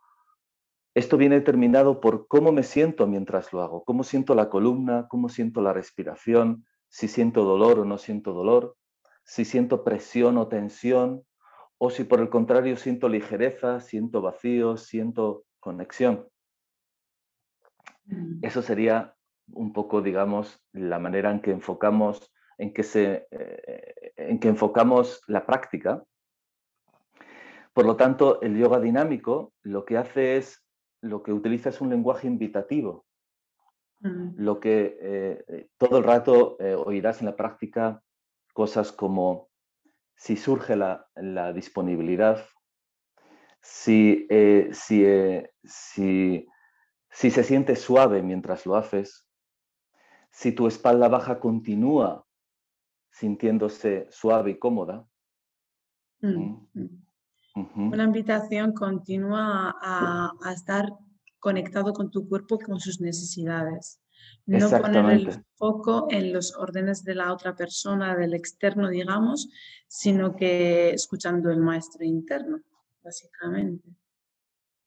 esto 0.98 1.16
viene 1.16 1.36
determinado 1.36 2.02
por 2.02 2.28
cómo 2.28 2.52
me 2.52 2.64
siento 2.64 3.06
mientras 3.06 3.54
lo 3.54 3.62
hago, 3.62 3.84
cómo 3.84 4.04
siento 4.04 4.34
la 4.34 4.50
columna, 4.50 5.06
cómo 5.08 5.30
siento 5.30 5.62
la 5.62 5.72
respiración, 5.72 6.66
si 6.90 7.08
siento 7.08 7.44
dolor 7.44 7.78
o 7.78 7.86
no 7.86 8.00
siento 8.00 8.34
dolor, 8.34 8.76
si 9.24 9.46
siento 9.46 9.84
presión 9.84 10.40
o 10.40 10.48
tensión, 10.48 11.24
o 11.78 11.92
si 11.92 12.04
por 12.04 12.20
el 12.20 12.30
contrario 12.30 12.78
siento 12.78 13.10
ligereza, 13.10 13.80
siento 13.80 14.24
vacío, 14.24 14.76
siento 14.76 15.44
conexión. 15.60 16.28
Mm. 18.06 18.40
Eso 18.42 18.64
sería 18.64 19.14
un 19.52 19.74
poco, 19.74 20.02
digamos, 20.02 20.66
la 20.74 20.98
manera 20.98 21.30
en 21.30 21.42
que 21.42 21.52
enfocamos, 21.52 22.34
en 22.58 22.74
que, 22.74 22.82
se, 22.82 23.28
eh, 23.30 24.14
en 24.16 24.40
que 24.40 24.48
enfocamos 24.48 25.22
la 25.28 25.46
práctica. 25.46 26.04
Por 27.74 27.86
lo 27.86 27.96
tanto, 27.96 28.42
el 28.42 28.58
yoga 28.58 28.80
dinámico 28.80 29.54
lo 29.62 29.86
que 29.86 29.98
hace 29.98 30.38
es, 30.38 30.64
lo 31.02 31.24
que 31.24 31.34
utiliza 31.34 31.70
es 31.70 31.82
un 31.82 31.90
lenguaje 31.90 32.28
invitativo. 32.28 33.06
Mm. 34.02 34.36
Lo 34.38 34.60
que 34.60 34.98
eh, 35.02 35.70
todo 35.78 35.98
el 35.98 36.04
rato 36.04 36.58
eh, 36.60 36.76
oirás 36.76 37.20
en 37.20 37.28
la 37.28 37.36
práctica 37.36 38.04
cosas 38.54 38.92
como 38.92 39.50
si 40.16 40.36
surge 40.36 40.76
la, 40.76 41.08
disponibilidad, 41.54 42.44
si, 43.62 44.28
si, 44.72 45.06
si, 45.64 46.48
si 47.12 47.32
se 47.32 47.44
siente 47.44 47.76
suave 47.76 48.24
mientras 48.24 48.66
lo 48.66 48.76
haces, 48.76 49.28
si 50.32 50.52
tu 50.52 50.68
espalda 50.68 51.08
baja 51.08 51.40
continúa 51.40 52.28
sintiéndose 53.10 54.08
suave 54.12 54.52
y 54.52 54.60
cómoda. 54.60 55.08
Mm, 56.22 56.68
Una 57.76 58.04
invitación 58.04 58.74
continua 58.74 59.76
a, 59.82 60.54
estar 60.54 60.94
conectado 61.40 61.94
con 61.94 62.12
tu 62.12 62.28
cuerpo, 62.28 62.60
con 62.60 62.80
sus 62.80 63.02
necesidades. 63.02 64.00
No 64.46 64.70
poner 64.70 65.06
el 65.12 65.46
foco 65.56 66.08
en 66.10 66.34
los 66.34 66.56
órdenes 66.56 67.04
de 67.04 67.16
la 67.16 67.34
otra 67.34 67.56
persona, 67.56 68.16
del 68.16 68.34
externo, 68.34 68.90
digamos, 68.90 69.50
sino 69.88 70.36
que 70.36 70.92
escuchando 70.92 71.52
el 71.52 71.60
maestro 71.60 72.04
interno, 72.04 72.60
básicamente. 73.04 73.90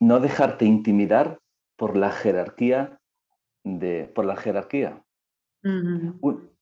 No 0.01 0.21
dejarte 0.21 0.65
intimidar 0.65 1.41
por 1.77 1.97
la 1.97 2.11
jerarquía 2.11 3.01
de, 3.65 4.11
por 4.15 4.25
la 4.25 4.37
jerarquía. 4.37 5.05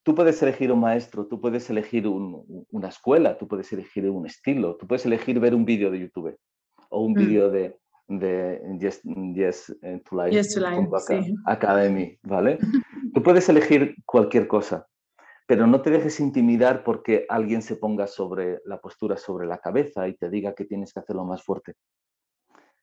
Tú 0.08 0.14
puedes 0.14 0.42
elegir 0.42 0.72
un 0.72 0.80
maestro, 0.80 1.26
tú 1.26 1.38
puedes 1.38 1.68
elegir 1.68 2.06
una 2.08 2.88
escuela, 2.88 3.36
tú 3.36 3.46
puedes 3.46 3.70
elegir 3.74 4.08
un 4.08 4.24
estilo, 4.24 4.74
tú 4.76 4.86
puedes 4.86 5.04
elegir 5.04 5.38
ver 5.38 5.54
un 5.54 5.66
vídeo 5.66 5.90
de 5.90 6.00
YouTube 6.00 6.34
o 6.88 7.02
un 7.02 7.12
mm. 7.12 7.14
vídeo 7.14 7.50
de, 7.50 7.76
de 8.06 8.78
Yes, 8.80 9.02
to 9.02 10.16
Life, 10.16 11.34
Academy, 11.44 12.18
¿vale? 12.22 12.56
tú 13.12 13.22
puedes 13.22 13.50
elegir 13.50 13.96
cualquier 14.06 14.48
cosa, 14.48 14.86
pero 15.46 15.66
no 15.66 15.82
te 15.82 15.90
dejes 15.90 16.20
intimidar 16.20 16.84
porque 16.84 17.26
alguien 17.28 17.60
se 17.60 17.76
ponga 17.76 18.06
sobre 18.06 18.62
la 18.64 18.80
postura 18.80 19.18
sobre 19.18 19.46
la 19.46 19.58
cabeza 19.58 20.08
y 20.08 20.16
te 20.16 20.30
diga 20.30 20.54
que 20.54 20.64
tienes 20.64 20.94
que 20.94 21.00
hacerlo 21.00 21.26
más 21.26 21.42
fuerte. 21.42 21.74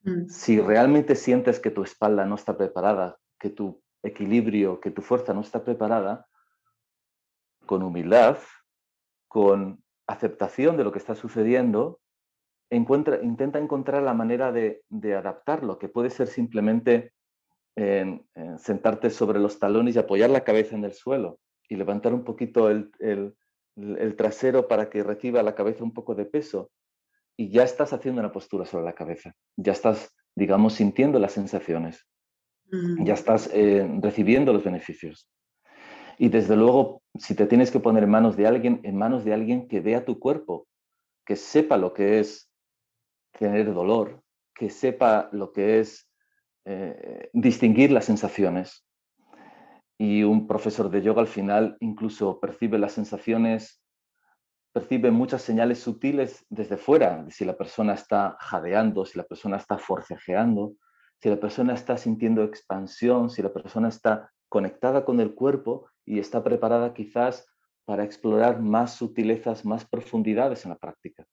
Mm. 0.04 0.28
Si 0.28 0.60
realmente 0.60 1.16
sientes 1.16 1.58
que 1.58 1.72
tu 1.72 1.82
espalda 1.82 2.24
no 2.24 2.36
está 2.36 2.56
preparada, 2.56 3.18
que 3.36 3.50
tu 3.50 3.82
equilibrio, 4.04 4.78
que 4.78 4.92
tu 4.92 5.02
fuerza 5.02 5.34
no 5.34 5.40
está 5.40 5.64
preparada, 5.64 6.24
con 7.66 7.82
humildad, 7.82 8.38
con 9.28 9.82
aceptación 10.06 10.76
de 10.76 10.84
lo 10.84 10.92
que 10.92 10.98
está 10.98 11.14
sucediendo, 11.14 12.00
encuentra, 12.70 13.20
intenta 13.22 13.58
encontrar 13.58 14.02
la 14.02 14.14
manera 14.14 14.52
de, 14.52 14.82
adaptarlo, 15.14 15.78
que 15.78 15.88
puede 15.88 16.10
ser 16.10 16.28
simplemente 16.28 17.12
sentarte 18.58 19.10
sobre 19.10 19.38
los 19.38 19.58
talones 19.58 19.94
y 19.94 19.98
apoyar 19.98 20.30
la 20.30 20.44
cabeza 20.44 20.74
en 20.76 20.84
el 20.84 20.94
suelo 20.94 21.38
y 21.68 21.76
levantar 21.76 22.14
un 22.14 22.24
poquito 22.24 22.70
el, 22.70 22.90
trasero 24.16 24.66
para 24.66 24.88
que 24.88 25.02
reciba 25.02 25.42
la 25.42 25.54
cabeza 25.54 25.84
un 25.84 25.92
poco 25.92 26.14
de 26.14 26.24
peso. 26.24 26.70
Y 27.36 27.50
ya 27.50 27.64
estás 27.64 27.92
haciendo 27.92 28.22
una 28.22 28.32
postura 28.32 28.64
sobre 28.64 28.86
la 28.86 28.94
cabeza, 28.94 29.34
ya 29.56 29.72
estás, 29.72 30.16
digamos, 30.34 30.72
sintiendo 30.72 31.18
las 31.18 31.32
sensaciones 31.32 32.06
ya 32.70 33.14
estás 33.14 33.50
eh, 33.52 33.88
recibiendo 34.00 34.52
los 34.52 34.64
beneficios. 34.64 35.28
Y 36.18 36.28
desde 36.28 36.56
luego, 36.56 37.02
si 37.18 37.34
te 37.34 37.46
tienes 37.46 37.70
que 37.70 37.80
poner 37.80 38.04
en 38.04 38.10
manos 38.10 38.36
de 38.36 38.46
alguien, 38.46 38.80
en 38.84 38.96
manos 38.96 39.24
de 39.24 39.34
alguien 39.34 39.68
que 39.68 39.80
vea 39.80 40.04
tu 40.04 40.18
cuerpo, 40.18 40.66
que 41.26 41.36
sepa 41.36 41.76
lo 41.76 41.92
que 41.92 42.20
es 42.20 42.50
tener 43.32 43.72
dolor, 43.74 44.22
que 44.54 44.70
sepa 44.70 45.28
lo 45.32 45.52
que 45.52 45.80
es 45.80 46.08
eh, 46.64 47.28
distinguir 47.32 47.92
las 47.92 48.06
sensaciones. 48.06 48.86
Y 49.98 50.22
un 50.22 50.46
profesor 50.46 50.90
de 50.90 51.02
yoga 51.02 51.20
al 51.20 51.26
final 51.26 51.76
incluso 51.80 52.40
percibe 52.40 52.78
las 52.78 52.92
sensaciones, 52.92 53.82
percibe 54.72 55.10
muchas 55.10 55.42
señales 55.42 55.80
sutiles 55.80 56.44
desde 56.50 56.76
fuera, 56.76 57.26
si 57.30 57.44
la 57.44 57.56
persona 57.56 57.94
está 57.94 58.36
jadeando, 58.40 59.06
si 59.06 59.18
la 59.18 59.24
persona 59.24 59.56
está 59.56 59.78
forcejeando, 59.78 60.74
si 61.20 61.30
la 61.30 61.40
persona 61.40 61.74
está 61.74 61.96
sintiendo 61.96 62.42
expansión, 62.42 63.30
si 63.30 63.42
la 63.42 63.52
persona 63.52 63.88
está 63.88 64.30
conectada 64.48 65.04
con 65.04 65.20
el 65.20 65.34
cuerpo 65.34 65.88
y 66.06 66.20
está 66.20 66.42
preparada 66.42 66.94
quizás 66.94 67.46
para 67.84 68.04
explorar 68.04 68.60
más 68.62 68.94
sutilezas, 68.94 69.64
más 69.64 69.84
profundidades 69.84 70.64
en 70.64 70.70
la 70.70 70.78
práctica. 70.78 71.26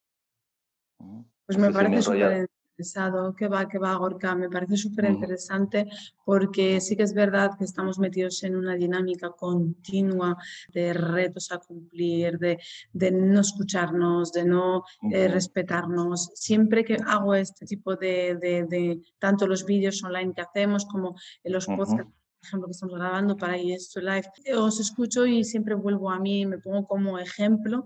Pues 1.46 1.58
me 1.58 1.72
parece 1.72 2.02
súper 2.02 2.48
interesado, 2.74 3.36
que 3.36 3.48
va, 3.48 3.68
que 3.68 3.78
va, 3.78 3.96
Gorka, 3.96 4.36
me 4.36 4.50
parece 4.50 4.78
súper 4.78 5.06
interesante 5.06 5.88
porque 6.24 6.80
sí 6.80 6.96
que 6.96 7.04
es 7.04 7.14
verdad 7.14 7.52
que 7.58 7.66
estamos 7.66 8.00
metidos 8.00 8.44
en 8.44 8.56
una 8.56 8.76
dinámica 8.76 9.32
continua 9.32 10.38
de 10.72 10.94
retos 10.94 11.52
a 11.52 11.58
cumplir, 11.58 12.40
de, 12.40 12.60
de 12.94 13.12
no 13.12 13.42
escucharnos, 13.42 14.32
de 14.32 14.46
no 14.46 14.84
eh, 15.12 15.28
respetarnos. 15.28 16.32
Siempre 16.36 16.86
que 16.86 16.98
hago 17.06 17.36
este 17.36 17.66
tipo 17.66 17.96
de, 17.96 18.36
de, 18.36 19.02
tanto 19.20 19.48
los 19.48 19.66
vídeos 19.66 20.04
online 20.04 20.34
que 20.34 20.42
hacemos 20.42 20.86
como 20.86 21.16
los 21.44 21.66
podcasts 21.66 22.23
por 22.44 22.48
ejemplo, 22.50 22.68
que 22.68 22.72
estamos 22.72 22.96
grabando 22.96 23.38
para 23.38 23.56
esto 23.56 24.02
Live, 24.02 24.30
os 24.58 24.80
escucho 24.80 25.26
y 25.26 25.46
siempre 25.46 25.76
vuelvo 25.76 26.12
a 26.12 26.20
mí, 26.20 26.46
me 26.46 26.58
pongo 26.58 26.86
como 26.86 27.18
ejemplo 27.18 27.86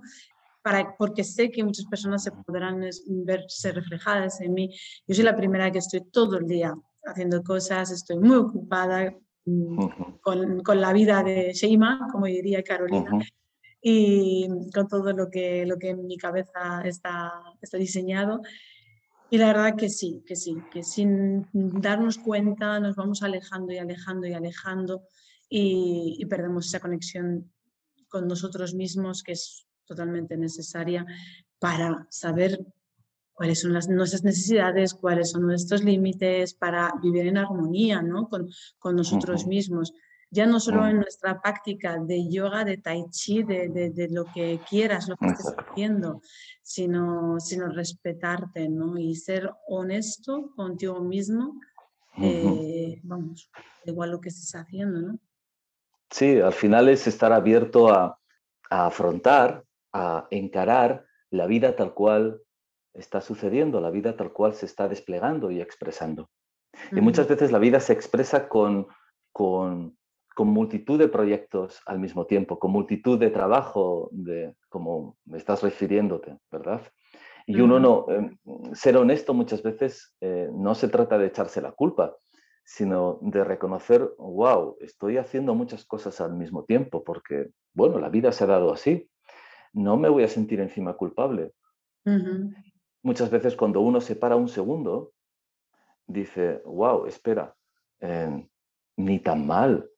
porque 0.97 1.23
sé 1.23 1.49
que 1.49 1.63
muchas 1.63 1.85
personas 1.85 2.23
se 2.23 2.31
podrán 2.31 2.81
verse 3.25 3.71
reflejadas 3.71 4.41
en 4.41 4.53
mí. 4.53 4.69
Yo 5.07 5.15
soy 5.15 5.23
la 5.23 5.35
primera 5.35 5.71
que 5.71 5.79
estoy 5.79 6.01
todo 6.11 6.37
el 6.37 6.47
día 6.47 6.75
haciendo 7.05 7.41
cosas, 7.43 7.91
estoy 7.91 8.17
muy 8.17 8.35
ocupada 8.35 9.13
mm, 9.45 9.77
con, 10.21 10.61
con, 10.61 10.81
la 10.81 10.91
vida 10.93 11.23
de 11.23 11.53
Sheima, 11.53 12.07
como 12.11 12.25
diría 12.25 12.63
Carolina. 12.63 13.11
y 13.81 14.47
con 14.73 14.87
todo 14.87 15.13
lo 15.13 15.29
que, 15.29 15.65
lo 15.65 15.77
que 15.77 15.91
en 15.91 16.05
mi 16.05 16.17
cabeza 16.17 16.81
está, 16.83 17.31
está 17.61 17.77
diseñado. 17.77 18.41
Y 19.29 19.37
la 19.37 19.47
verdad 19.47 19.75
que 19.75 19.89
sí, 19.89 20.23
que 20.25 20.35
sí, 20.35 20.57
que 20.71 20.83
sin 20.83 21.47
darnos 21.53 22.17
cuenta 22.17 22.79
nos 22.79 22.95
vamos 22.95 23.23
alejando 23.23 23.73
y 23.73 23.77
alejando 23.77 24.25
y 24.27 24.33
alejando 24.33 25.03
y, 25.49 26.25
perdemos 26.29 26.67
esa 26.67 26.79
conexión 26.79 27.51
con 28.07 28.27
nosotros 28.27 28.73
mismos 28.73 29.23
que 29.23 29.33
es 29.33 29.67
totalmente 29.85 30.37
necesaria 30.37 31.05
para 31.59 32.07
saber 32.09 32.65
cuáles 33.33 33.61
son 33.61 33.73
las, 33.73 33.89
nuestras 33.89 34.23
necesidades, 34.23 34.93
cuáles 34.93 35.31
son 35.31 35.43
nuestros 35.43 35.83
límites 35.83 36.53
para 36.53 36.93
vivir 37.01 37.27
en 37.27 37.37
armonía 37.37 38.01
¿no? 38.01 38.29
con, 38.29 38.49
con 38.79 38.95
nosotros 38.95 39.45
mismos 39.45 39.93
ya 40.29 40.45
no 40.45 40.59
solo 40.59 40.87
en 40.87 40.97
nuestra 40.97 41.41
práctica 41.41 41.97
de 41.97 42.29
yoga, 42.29 42.65
de 42.65 42.77
tai 42.77 43.05
chi, 43.09 43.43
de, 43.43 43.69
de, 43.69 44.07
lo 44.09 44.25
que 44.25 44.59
quieras, 44.69 45.07
lo 45.07 45.15
que 45.15 45.27
estés 45.27 45.55
haciendo, 45.57 46.21
sino, 46.61 47.39
sino 47.39 47.69
respetarte, 47.69 48.67
¿no? 48.67 48.97
Y 48.97 49.15
ser 49.15 49.49
honesto 49.67 50.51
contigo 50.55 50.99
mismo, 50.99 51.59
eh, 52.17 52.99
vamos, 53.03 53.49
igual 53.85 54.11
lo 54.11 54.19
que 54.19 54.29
estés 54.29 54.53
haciendo, 54.55 55.01
¿no? 55.01 55.19
Sí, 56.09 56.39
al 56.39 56.53
final 56.53 56.89
es 56.89 57.07
estar 57.07 57.31
abierto 57.31 57.89
a, 57.89 58.19
a 58.69 58.87
afrontar, 58.87 59.63
a 59.93 60.27
encarar 60.31 61.05
la 61.29 61.47
vida 61.47 61.75
tal 61.75 61.93
cual 61.93 62.41
está 62.93 63.21
sucediendo, 63.21 63.79
la 63.79 63.91
vida 63.91 64.15
tal 64.15 64.33
cual 64.33 64.53
se 64.55 64.65
está 64.65 64.87
desplegando 64.87 65.51
y 65.51 65.61
expresando. 65.61 66.29
Y 66.91 67.01
muchas 67.01 67.27
veces 67.27 67.51
la 67.51 67.59
vida 67.59 67.79
se 67.79 67.93
expresa 67.93 68.47
con, 68.47 68.87
con 69.31 69.97
con 70.37 70.49
multitud 70.49 70.99
de 70.99 71.07
proyectos 71.07 71.81
al 71.87 71.97
mismo 71.97 72.27
tiempo, 72.27 72.59
con 72.59 72.69
multitud 72.69 73.17
de 73.17 73.31
trabajo, 73.31 74.07
de, 74.11 74.53
como 74.69 75.17
me 75.25 75.39
estás 75.39 75.63
refiriéndote, 75.63 76.37
¿verdad? 76.51 76.83
Y 77.47 77.59
uno 77.59 77.79
no, 77.79 78.05
em, 78.09 78.37
ser 78.73 78.97
honesto 78.97 79.33
muchas 79.33 79.63
veces 79.63 80.15
eh, 80.21 80.47
no 80.53 80.75
se 80.75 80.89
trata 80.89 81.17
de 81.17 81.25
echarse 81.25 81.59
la 81.59 81.71
culpa, 81.71 82.15
sino 82.63 83.17
de 83.23 83.43
reconocer, 83.43 84.07
wow, 84.19 84.77
estoy 84.79 85.17
haciendo 85.17 85.55
muchas 85.55 85.85
cosas 85.85 86.21
al 86.21 86.35
mismo 86.35 86.65
tiempo, 86.65 87.03
porque, 87.03 87.49
bueno, 87.73 87.97
la 87.97 88.09
vida 88.09 88.31
se 88.31 88.43
ha 88.43 88.47
dado 88.47 88.71
así, 88.71 89.09
no 89.73 89.97
me 89.97 90.07
voy 90.07 90.21
a 90.21 90.27
sentir 90.27 90.59
encima 90.59 90.93
culpable. 90.93 91.53
Muchas 93.01 93.31
veces 93.31 93.55
cuando 93.55 93.81
uno 93.81 94.01
se 94.01 94.15
para 94.15 94.35
un 94.35 94.49
segundo, 94.49 95.13
dice, 96.05 96.61
wow, 96.63 97.07
espera, 97.07 97.55
em, 98.01 98.47
ni 98.97 99.17
tan 99.17 99.47
mal, 99.47 99.89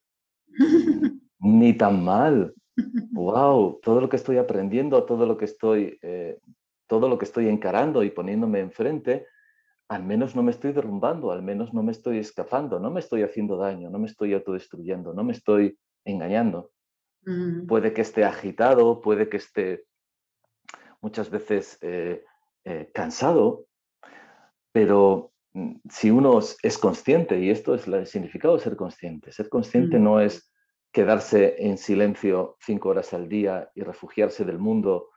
ni 1.38 1.76
tan 1.76 2.04
mal. 2.04 2.54
Wow, 3.12 3.80
todo 3.82 4.00
lo 4.00 4.08
que 4.08 4.16
estoy 4.16 4.38
aprendiendo, 4.38 5.04
todo 5.04 5.26
lo 5.26 5.36
que 5.36 5.44
estoy, 5.44 5.98
eh, 6.00 6.38
todo 6.86 7.10
lo 7.10 7.18
que 7.18 7.26
estoy 7.26 7.48
encarando 7.48 8.02
y 8.02 8.10
poniéndome 8.10 8.60
enfrente, 8.60 9.26
al 9.90 10.04
menos 10.04 10.34
no 10.34 10.42
me 10.42 10.52
estoy 10.52 10.72
derrumbando, 10.72 11.30
al 11.30 11.42
menos 11.42 11.74
no 11.74 11.82
me 11.82 11.92
estoy 11.92 12.18
escapando, 12.18 12.78
no 12.78 12.90
me 12.90 13.00
estoy 13.00 13.22
haciendo 13.22 13.56
daño, 13.56 13.90
no 13.90 13.98
me 13.98 14.06
estoy 14.06 14.32
autodestruyendo, 14.32 15.12
no 15.12 15.24
me 15.24 15.32
estoy 15.32 15.76
engañando. 16.04 16.70
Mm. 17.26 17.66
Puede 17.66 17.92
que 17.92 18.00
esté 18.00 18.24
agitado, 18.24 19.00
puede 19.00 19.28
que 19.28 19.36
esté 19.36 19.84
muchas 21.00 21.28
veces 21.28 21.76
eh, 21.82 22.24
eh, 22.64 22.90
cansado, 22.94 23.66
pero 24.72 25.29
si 25.88 26.10
uno 26.10 26.38
es 26.38 26.78
consciente, 26.78 27.40
y 27.40 27.50
esto 27.50 27.74
es 27.74 27.86
el 27.86 28.06
significado 28.06 28.56
de 28.56 28.62
ser 28.62 28.76
consciente, 28.76 29.32
ser 29.32 29.48
consciente 29.48 29.98
mm. 29.98 30.02
no 30.02 30.20
es 30.20 30.52
quedarse 30.92 31.56
en 31.58 31.78
silencio 31.78 32.56
cinco 32.60 32.90
horas 32.90 33.12
al 33.14 33.28
día 33.28 33.70
y 33.74 33.82
refugiarse 33.82 34.44
del 34.44 34.58
mundo 34.58 35.10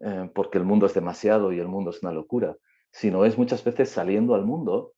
eh, 0.00 0.30
porque 0.34 0.58
el 0.58 0.64
mundo 0.64 0.86
es 0.86 0.94
demasiado 0.94 1.52
y 1.52 1.58
el 1.60 1.68
mundo 1.68 1.90
es 1.90 2.02
una 2.02 2.12
locura, 2.12 2.56
sino 2.90 3.24
es 3.24 3.36
muchas 3.36 3.62
veces 3.62 3.90
saliendo 3.90 4.34
al 4.34 4.44
mundo 4.44 4.94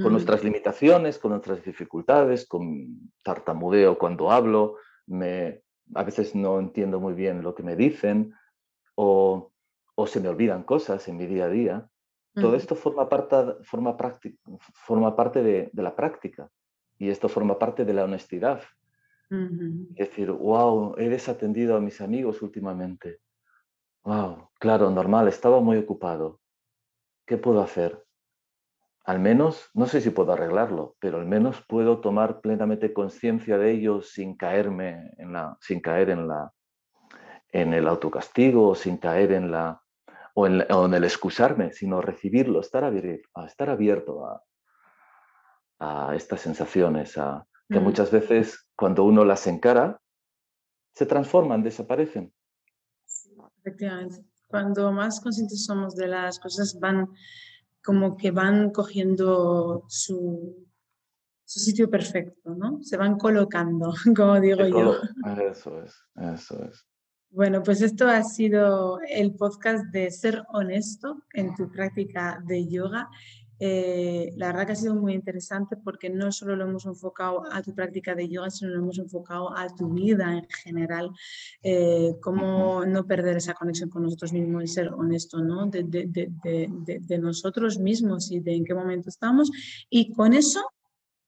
con 0.00 0.12
nuestras 0.12 0.44
limitaciones, 0.44 1.18
con 1.18 1.32
nuestras 1.32 1.64
dificultades, 1.64 2.46
con 2.46 3.10
tartamudeo 3.24 3.98
cuando 3.98 4.30
hablo, 4.30 4.76
me, 5.06 5.62
a 5.92 6.04
veces 6.04 6.36
no 6.36 6.60
entiendo 6.60 7.00
muy 7.00 7.14
bien 7.14 7.42
lo 7.42 7.52
que 7.52 7.64
me 7.64 7.74
dicen 7.74 8.32
o, 8.94 9.50
o 9.96 10.06
se 10.06 10.20
me 10.20 10.28
olvidan 10.28 10.62
cosas 10.62 11.08
en 11.08 11.16
mi 11.16 11.26
día 11.26 11.46
a 11.46 11.48
día. 11.48 11.90
Todo 12.40 12.56
esto 12.56 12.74
forma 12.74 13.08
parte, 13.08 13.36
forma 13.62 13.96
forma 14.74 15.16
parte 15.16 15.42
de, 15.42 15.70
la 15.74 15.94
práctica 15.94 16.50
y 16.98 17.08
esto 17.08 17.28
forma 17.28 17.58
parte 17.58 17.84
de 17.84 17.94
la 17.94 18.04
honestidad. 18.04 18.62
Es 19.30 20.08
decir, 20.08 20.30
wow, 20.30 20.94
he 20.96 21.08
desatendido 21.08 21.76
a 21.76 21.80
mis 21.80 22.00
amigos 22.00 22.40
últimamente. 22.42 23.20
Wow, 24.04 24.50
claro, 24.58 24.90
normal, 24.90 25.28
estaba 25.28 25.60
muy 25.60 25.76
ocupado. 25.76 26.40
¿Qué 27.26 27.36
puedo 27.36 27.60
hacer? 27.60 28.02
Al 29.04 29.20
menos, 29.20 29.70
no 29.74 29.86
sé 29.86 30.00
si 30.00 30.10
puedo 30.10 30.32
arreglarlo, 30.32 30.96
pero 30.98 31.18
al 31.18 31.26
menos 31.26 31.62
puedo 31.66 32.00
tomar 32.00 32.40
plenamente 32.40 32.92
conciencia 32.92 33.58
de 33.58 33.70
ello 33.70 34.02
sin 34.02 34.36
caerme 34.36 35.12
en 35.18 35.32
la, 35.32 35.56
sin 35.60 35.80
caer 35.80 36.10
en 36.10 36.28
la, 36.28 36.52
en 37.50 37.74
el 37.74 37.88
autocastigo, 37.88 38.74
sin 38.74 38.98
caer 38.98 39.32
en 39.32 39.50
la, 39.50 39.82
o 40.38 40.46
en, 40.46 40.94
el 40.94 41.04
excusarme, 41.04 41.72
sino 41.72 42.00
recibirlo, 42.00 42.60
estar 42.60 42.84
abierto, 42.84 43.28
a, 43.34 43.46
estar 43.46 43.70
abierto 43.70 44.24
a, 45.80 46.14
estas 46.14 46.40
sensaciones, 46.40 47.18
a, 47.18 47.44
que 47.68 47.80
muchas 47.80 48.12
veces 48.12 48.68
cuando 48.76 49.02
uno 49.02 49.24
las 49.24 49.48
encara, 49.48 50.00
se 50.94 51.06
transforman, 51.06 51.64
desaparecen. 51.64 52.32
efectivamente. 53.58 54.24
Cuando 54.46 54.92
más 54.92 55.20
conscientes 55.20 55.64
somos 55.64 55.96
de 55.96 56.06
las 56.06 56.38
cosas, 56.38 56.78
van 56.80 57.08
como 57.84 58.16
que 58.16 58.30
van 58.30 58.70
cogiendo 58.70 59.84
su, 59.88 60.68
su 61.44 61.58
sitio 61.58 61.90
perfecto, 61.90 62.54
¿no? 62.54 62.78
Se 62.82 62.96
van 62.96 63.18
colocando, 63.18 63.92
como 64.16 64.40
digo 64.40 64.66
yo. 64.66 64.94
Eso 65.50 65.82
es, 65.82 65.94
eso 66.14 66.64
es. 66.64 66.86
Bueno, 67.30 67.62
pues 67.62 67.82
esto 67.82 68.08
ha 68.08 68.22
sido 68.22 69.00
el 69.06 69.34
podcast 69.34 69.84
de 69.92 70.10
ser 70.10 70.42
honesto 70.52 71.24
en 71.34 71.54
tu 71.54 71.70
práctica 71.70 72.42
de 72.46 72.66
yoga. 72.66 73.10
Eh, 73.60 74.32
la 74.36 74.46
verdad 74.48 74.66
que 74.66 74.72
ha 74.72 74.76
sido 74.76 74.94
muy 74.94 75.14
interesante 75.14 75.76
porque 75.76 76.08
no 76.08 76.30
solo 76.30 76.56
lo 76.56 76.64
hemos 76.64 76.86
enfocado 76.86 77.42
a 77.52 77.60
tu 77.60 77.74
práctica 77.74 78.14
de 78.14 78.28
yoga, 78.28 78.50
sino 78.50 78.70
lo 78.70 78.78
hemos 78.78 78.98
enfocado 78.98 79.54
a 79.56 79.68
tu 79.68 79.90
vida 79.90 80.38
en 80.38 80.48
general, 80.48 81.10
eh, 81.62 82.14
cómo 82.22 82.84
no 82.86 83.06
perder 83.06 83.36
esa 83.36 83.54
conexión 83.54 83.90
con 83.90 84.04
nosotros 84.04 84.32
mismos 84.32 84.64
y 84.64 84.68
ser 84.68 84.88
honesto 84.88 85.40
¿no? 85.40 85.66
de, 85.66 85.82
de, 85.84 87.18
nosotros 87.18 87.78
mismos 87.78 88.30
y 88.30 88.40
de 88.40 88.54
en 88.54 88.64
qué 88.64 88.74
momento 88.74 89.10
estamos. 89.10 89.50
Y 89.90 90.12
con 90.12 90.32
eso, 90.32 90.60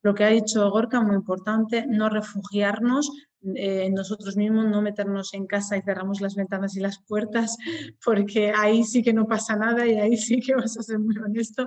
lo 0.02 0.14
que 0.14 0.24
ha 0.24 0.28
dicho 0.28 0.70
Gorka, 0.70 1.00
muy 1.00 1.16
importante, 1.16 1.86
no 1.86 2.08
refugiarnos, 2.08 3.10
eh, 3.54 3.88
nosotros 3.90 4.36
mismos, 4.36 4.66
no 4.66 4.82
meternos 4.82 5.32
en 5.32 5.46
casa 5.46 5.76
y 5.76 5.82
cerramos 5.82 6.20
las 6.20 6.34
ventanas 6.34 6.76
y 6.76 6.80
las 6.80 7.02
puertas, 7.02 7.56
porque 8.04 8.52
ahí 8.54 8.84
sí 8.84 9.02
que 9.02 9.14
no 9.14 9.26
pasa 9.26 9.56
nada 9.56 9.86
y 9.86 9.94
ahí 9.98 10.16
sí 10.16 10.40
que 10.40 10.54
vas 10.54 10.76
a 10.76 10.82
ser 10.82 10.98
muy 10.98 11.16
honesto, 11.16 11.66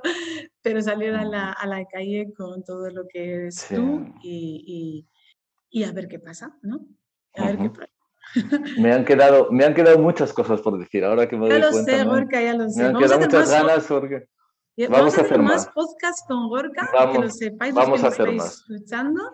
pero 0.61 0.81
salir 0.81 1.13
a 1.15 1.25
la, 1.25 1.51
a 1.51 1.65
la 1.67 1.83
calle 1.85 2.31
con 2.35 2.63
todo 2.63 2.89
lo 2.91 3.07
que 3.07 3.33
eres 3.33 3.67
tú 3.67 4.05
y, 4.21 5.07
y, 5.71 5.83
a 5.83 5.91
ver 5.91 6.07
qué 6.07 6.19
pasa, 6.19 6.55
¿no? 6.61 6.85
A 7.35 7.47
ver 7.47 7.57
qué 7.57 7.69
pasa. 7.71 7.89
Me 8.77 8.93
han, 8.93 9.03
quedado, 9.03 9.49
me 9.51 9.65
han 9.65 9.73
quedado 9.73 9.99
muchas 9.99 10.31
cosas 10.31 10.61
por 10.61 10.79
decir, 10.79 11.03
ahora 11.03 11.27
que 11.27 11.35
me 11.35 11.49
ya 11.49 11.59
doy 11.59 11.61
lo 11.61 11.83
Sé, 11.83 12.03
Gorka, 12.03 12.41
ya 12.41 12.53
lo 12.53 12.69
sé, 12.69 12.81
Me 12.81 12.89
han 12.89 12.97
quedado 12.97 13.19
muchas 13.19 13.51
ganas 13.51 13.85
porque... 13.87 14.27
Vamos, 14.89 15.17
a 15.17 15.21
hacer 15.21 15.39
más, 15.39 15.67
podcasts 15.67 16.25
con 16.27 16.49
Gorka, 16.49 16.89
que 17.11 17.19
lo 17.19 17.29
sepáis, 17.29 17.73
vamos 17.73 18.01
que 18.01 18.07
a 18.07 18.09
hacer 18.09 18.31
más. 18.31 18.65
escuchando. 18.67 19.31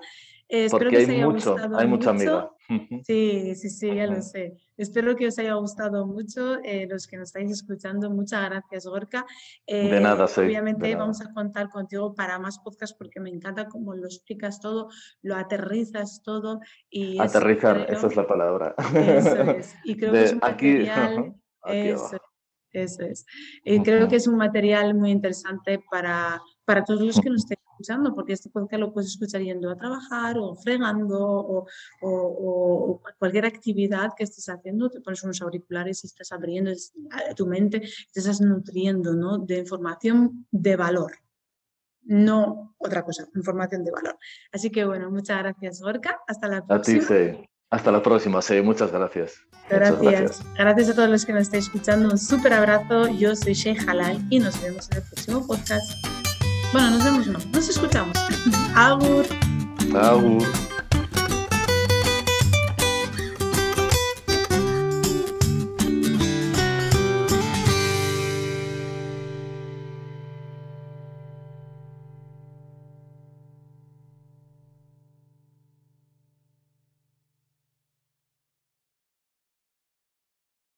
Eh, 0.50 0.66
espero 0.66 0.90
que 0.90 0.98
os 0.98 1.10
haya 1.10 1.28
mucho, 1.28 1.52
gustado 1.54 1.78
hay 1.78 1.88
mucha 1.88 2.10
amiga. 2.10 2.52
Sí, 3.04 3.56
sí, 3.56 3.70
sí, 3.70 3.96
ya 3.96 4.06
lo 4.06 4.22
sé. 4.22 4.54
Espero 4.78 5.16
que 5.16 5.28
os 5.28 5.40
haya 5.40 5.54
gustado 5.56 6.06
mucho, 6.06 6.60
eh, 6.64 6.88
los 6.88 7.08
que 7.08 7.18
nos 7.18 7.30
estáis 7.30 7.52
escuchando. 7.52 8.10
Muchas 8.12 8.48
gracias, 8.48 8.86
Gorka. 8.86 9.26
de 9.68 9.98
eh, 9.98 10.00
nada, 10.00 10.28
soy. 10.28 10.48
Obviamente 10.48 10.96
vamos 10.96 11.22
a 11.22 11.34
contar 11.34 11.70
contigo 11.70 12.14
para 12.14 12.38
más 12.38 12.60
podcasts 12.60 12.96
porque 12.98 13.20
me 13.20 13.30
encanta 13.30 13.68
cómo 13.68 13.96
lo 13.96 14.06
explicas 14.06 14.60
todo, 14.60 14.90
lo 15.24 15.36
aterrizas 15.36 16.22
todo. 16.24 16.60
Y 16.90 17.20
Aterrizar, 17.20 17.88
esa 17.90 18.08
es 18.08 18.16
la 18.16 18.28
palabra. 18.28 18.76
Eso 18.94 19.42
es. 19.52 19.76
Y 19.84 19.96
creo 19.98 20.12
que 20.12 20.24
es 20.24 20.34
un 20.34 20.40
material... 20.40 21.36
eso, 21.66 22.19
eso, 22.74 23.02
es. 23.04 23.26
Y 23.64 23.82
creo 23.82 24.08
que 24.08 24.18
es 24.18 24.28
un 24.28 24.38
material 24.38 24.94
muy 24.94 25.12
interesante 25.12 25.84
para, 25.90 26.42
para 26.66 26.84
todos 26.84 27.02
los 27.02 27.20
que 27.20 27.30
nos 27.30 27.44
estén 27.44 27.58
escuchando, 27.72 28.14
porque 28.14 28.34
este 28.34 28.50
podcast 28.50 28.80
lo 28.80 28.94
puedes 28.94 29.10
escuchar 29.12 29.42
yendo 29.42 29.70
a 29.70 29.78
trabajar 29.78 30.38
o 30.38 30.56
fregando 30.56 31.66
o, 32.02 33.02
cualquier 33.18 33.46
actividad 33.46 34.12
que 34.18 34.24
estés 34.24 34.50
haciendo, 34.50 34.90
te 34.90 35.02
pones 35.02 35.24
unos 35.24 35.42
auriculares 35.42 36.04
y 36.04 36.08
estás 36.08 36.32
abriendo 36.32 36.72
tu 37.36 37.48
mente, 37.48 37.80
te 37.80 38.20
estás 38.20 38.42
nutriendo 38.42 39.14
¿no? 39.14 39.38
de 39.38 39.60
información 39.60 40.46
de 40.52 40.76
valor, 40.76 41.14
no 42.04 42.76
otra 42.78 43.04
cosa, 43.04 43.28
información 43.36 43.84
de 43.84 43.92
valor. 43.92 44.18
Así 44.52 44.70
que 44.70 44.86
bueno, 44.86 45.10
muchas 45.10 45.40
gracias 45.40 45.82
Gorka, 45.82 46.20
hasta 46.28 46.48
la 46.48 46.66
próxima. 46.66 47.04
A 47.04 47.08
ti, 47.08 47.50
Hasta 47.72 47.92
la 47.92 48.02
próxima, 48.02 48.42
sí, 48.42 48.62
muchas 48.62 48.92
gracias. 48.92 49.42
Gracias. 49.70 50.44
gracias. 50.58 50.90
a 50.90 50.96
todos 50.96 51.10
los 51.10 51.26
que 51.26 51.34
nos 51.34 51.44
estáis 51.44 51.66
escuchando. 51.66 52.10
Un 52.10 52.18
súper 52.18 52.54
abrazo. 52.54 53.08
Yo 53.10 53.36
soy 53.36 53.54
Sheikh 53.54 53.88
Halal 53.88 54.26
y 54.32 54.40
nos 54.40 54.60
vemos 54.62 54.90
en 54.90 54.98
el 54.98 55.04
próximo 55.04 55.46
podcast. 55.46 55.92
Bueno, 56.74 56.92
nos 56.92 57.04
vemos, 57.04 57.28
no, 57.28 57.40
nos 57.52 57.70
escuchamos. 57.70 58.18
Agur. 58.76 59.26
Agur. 59.96 60.69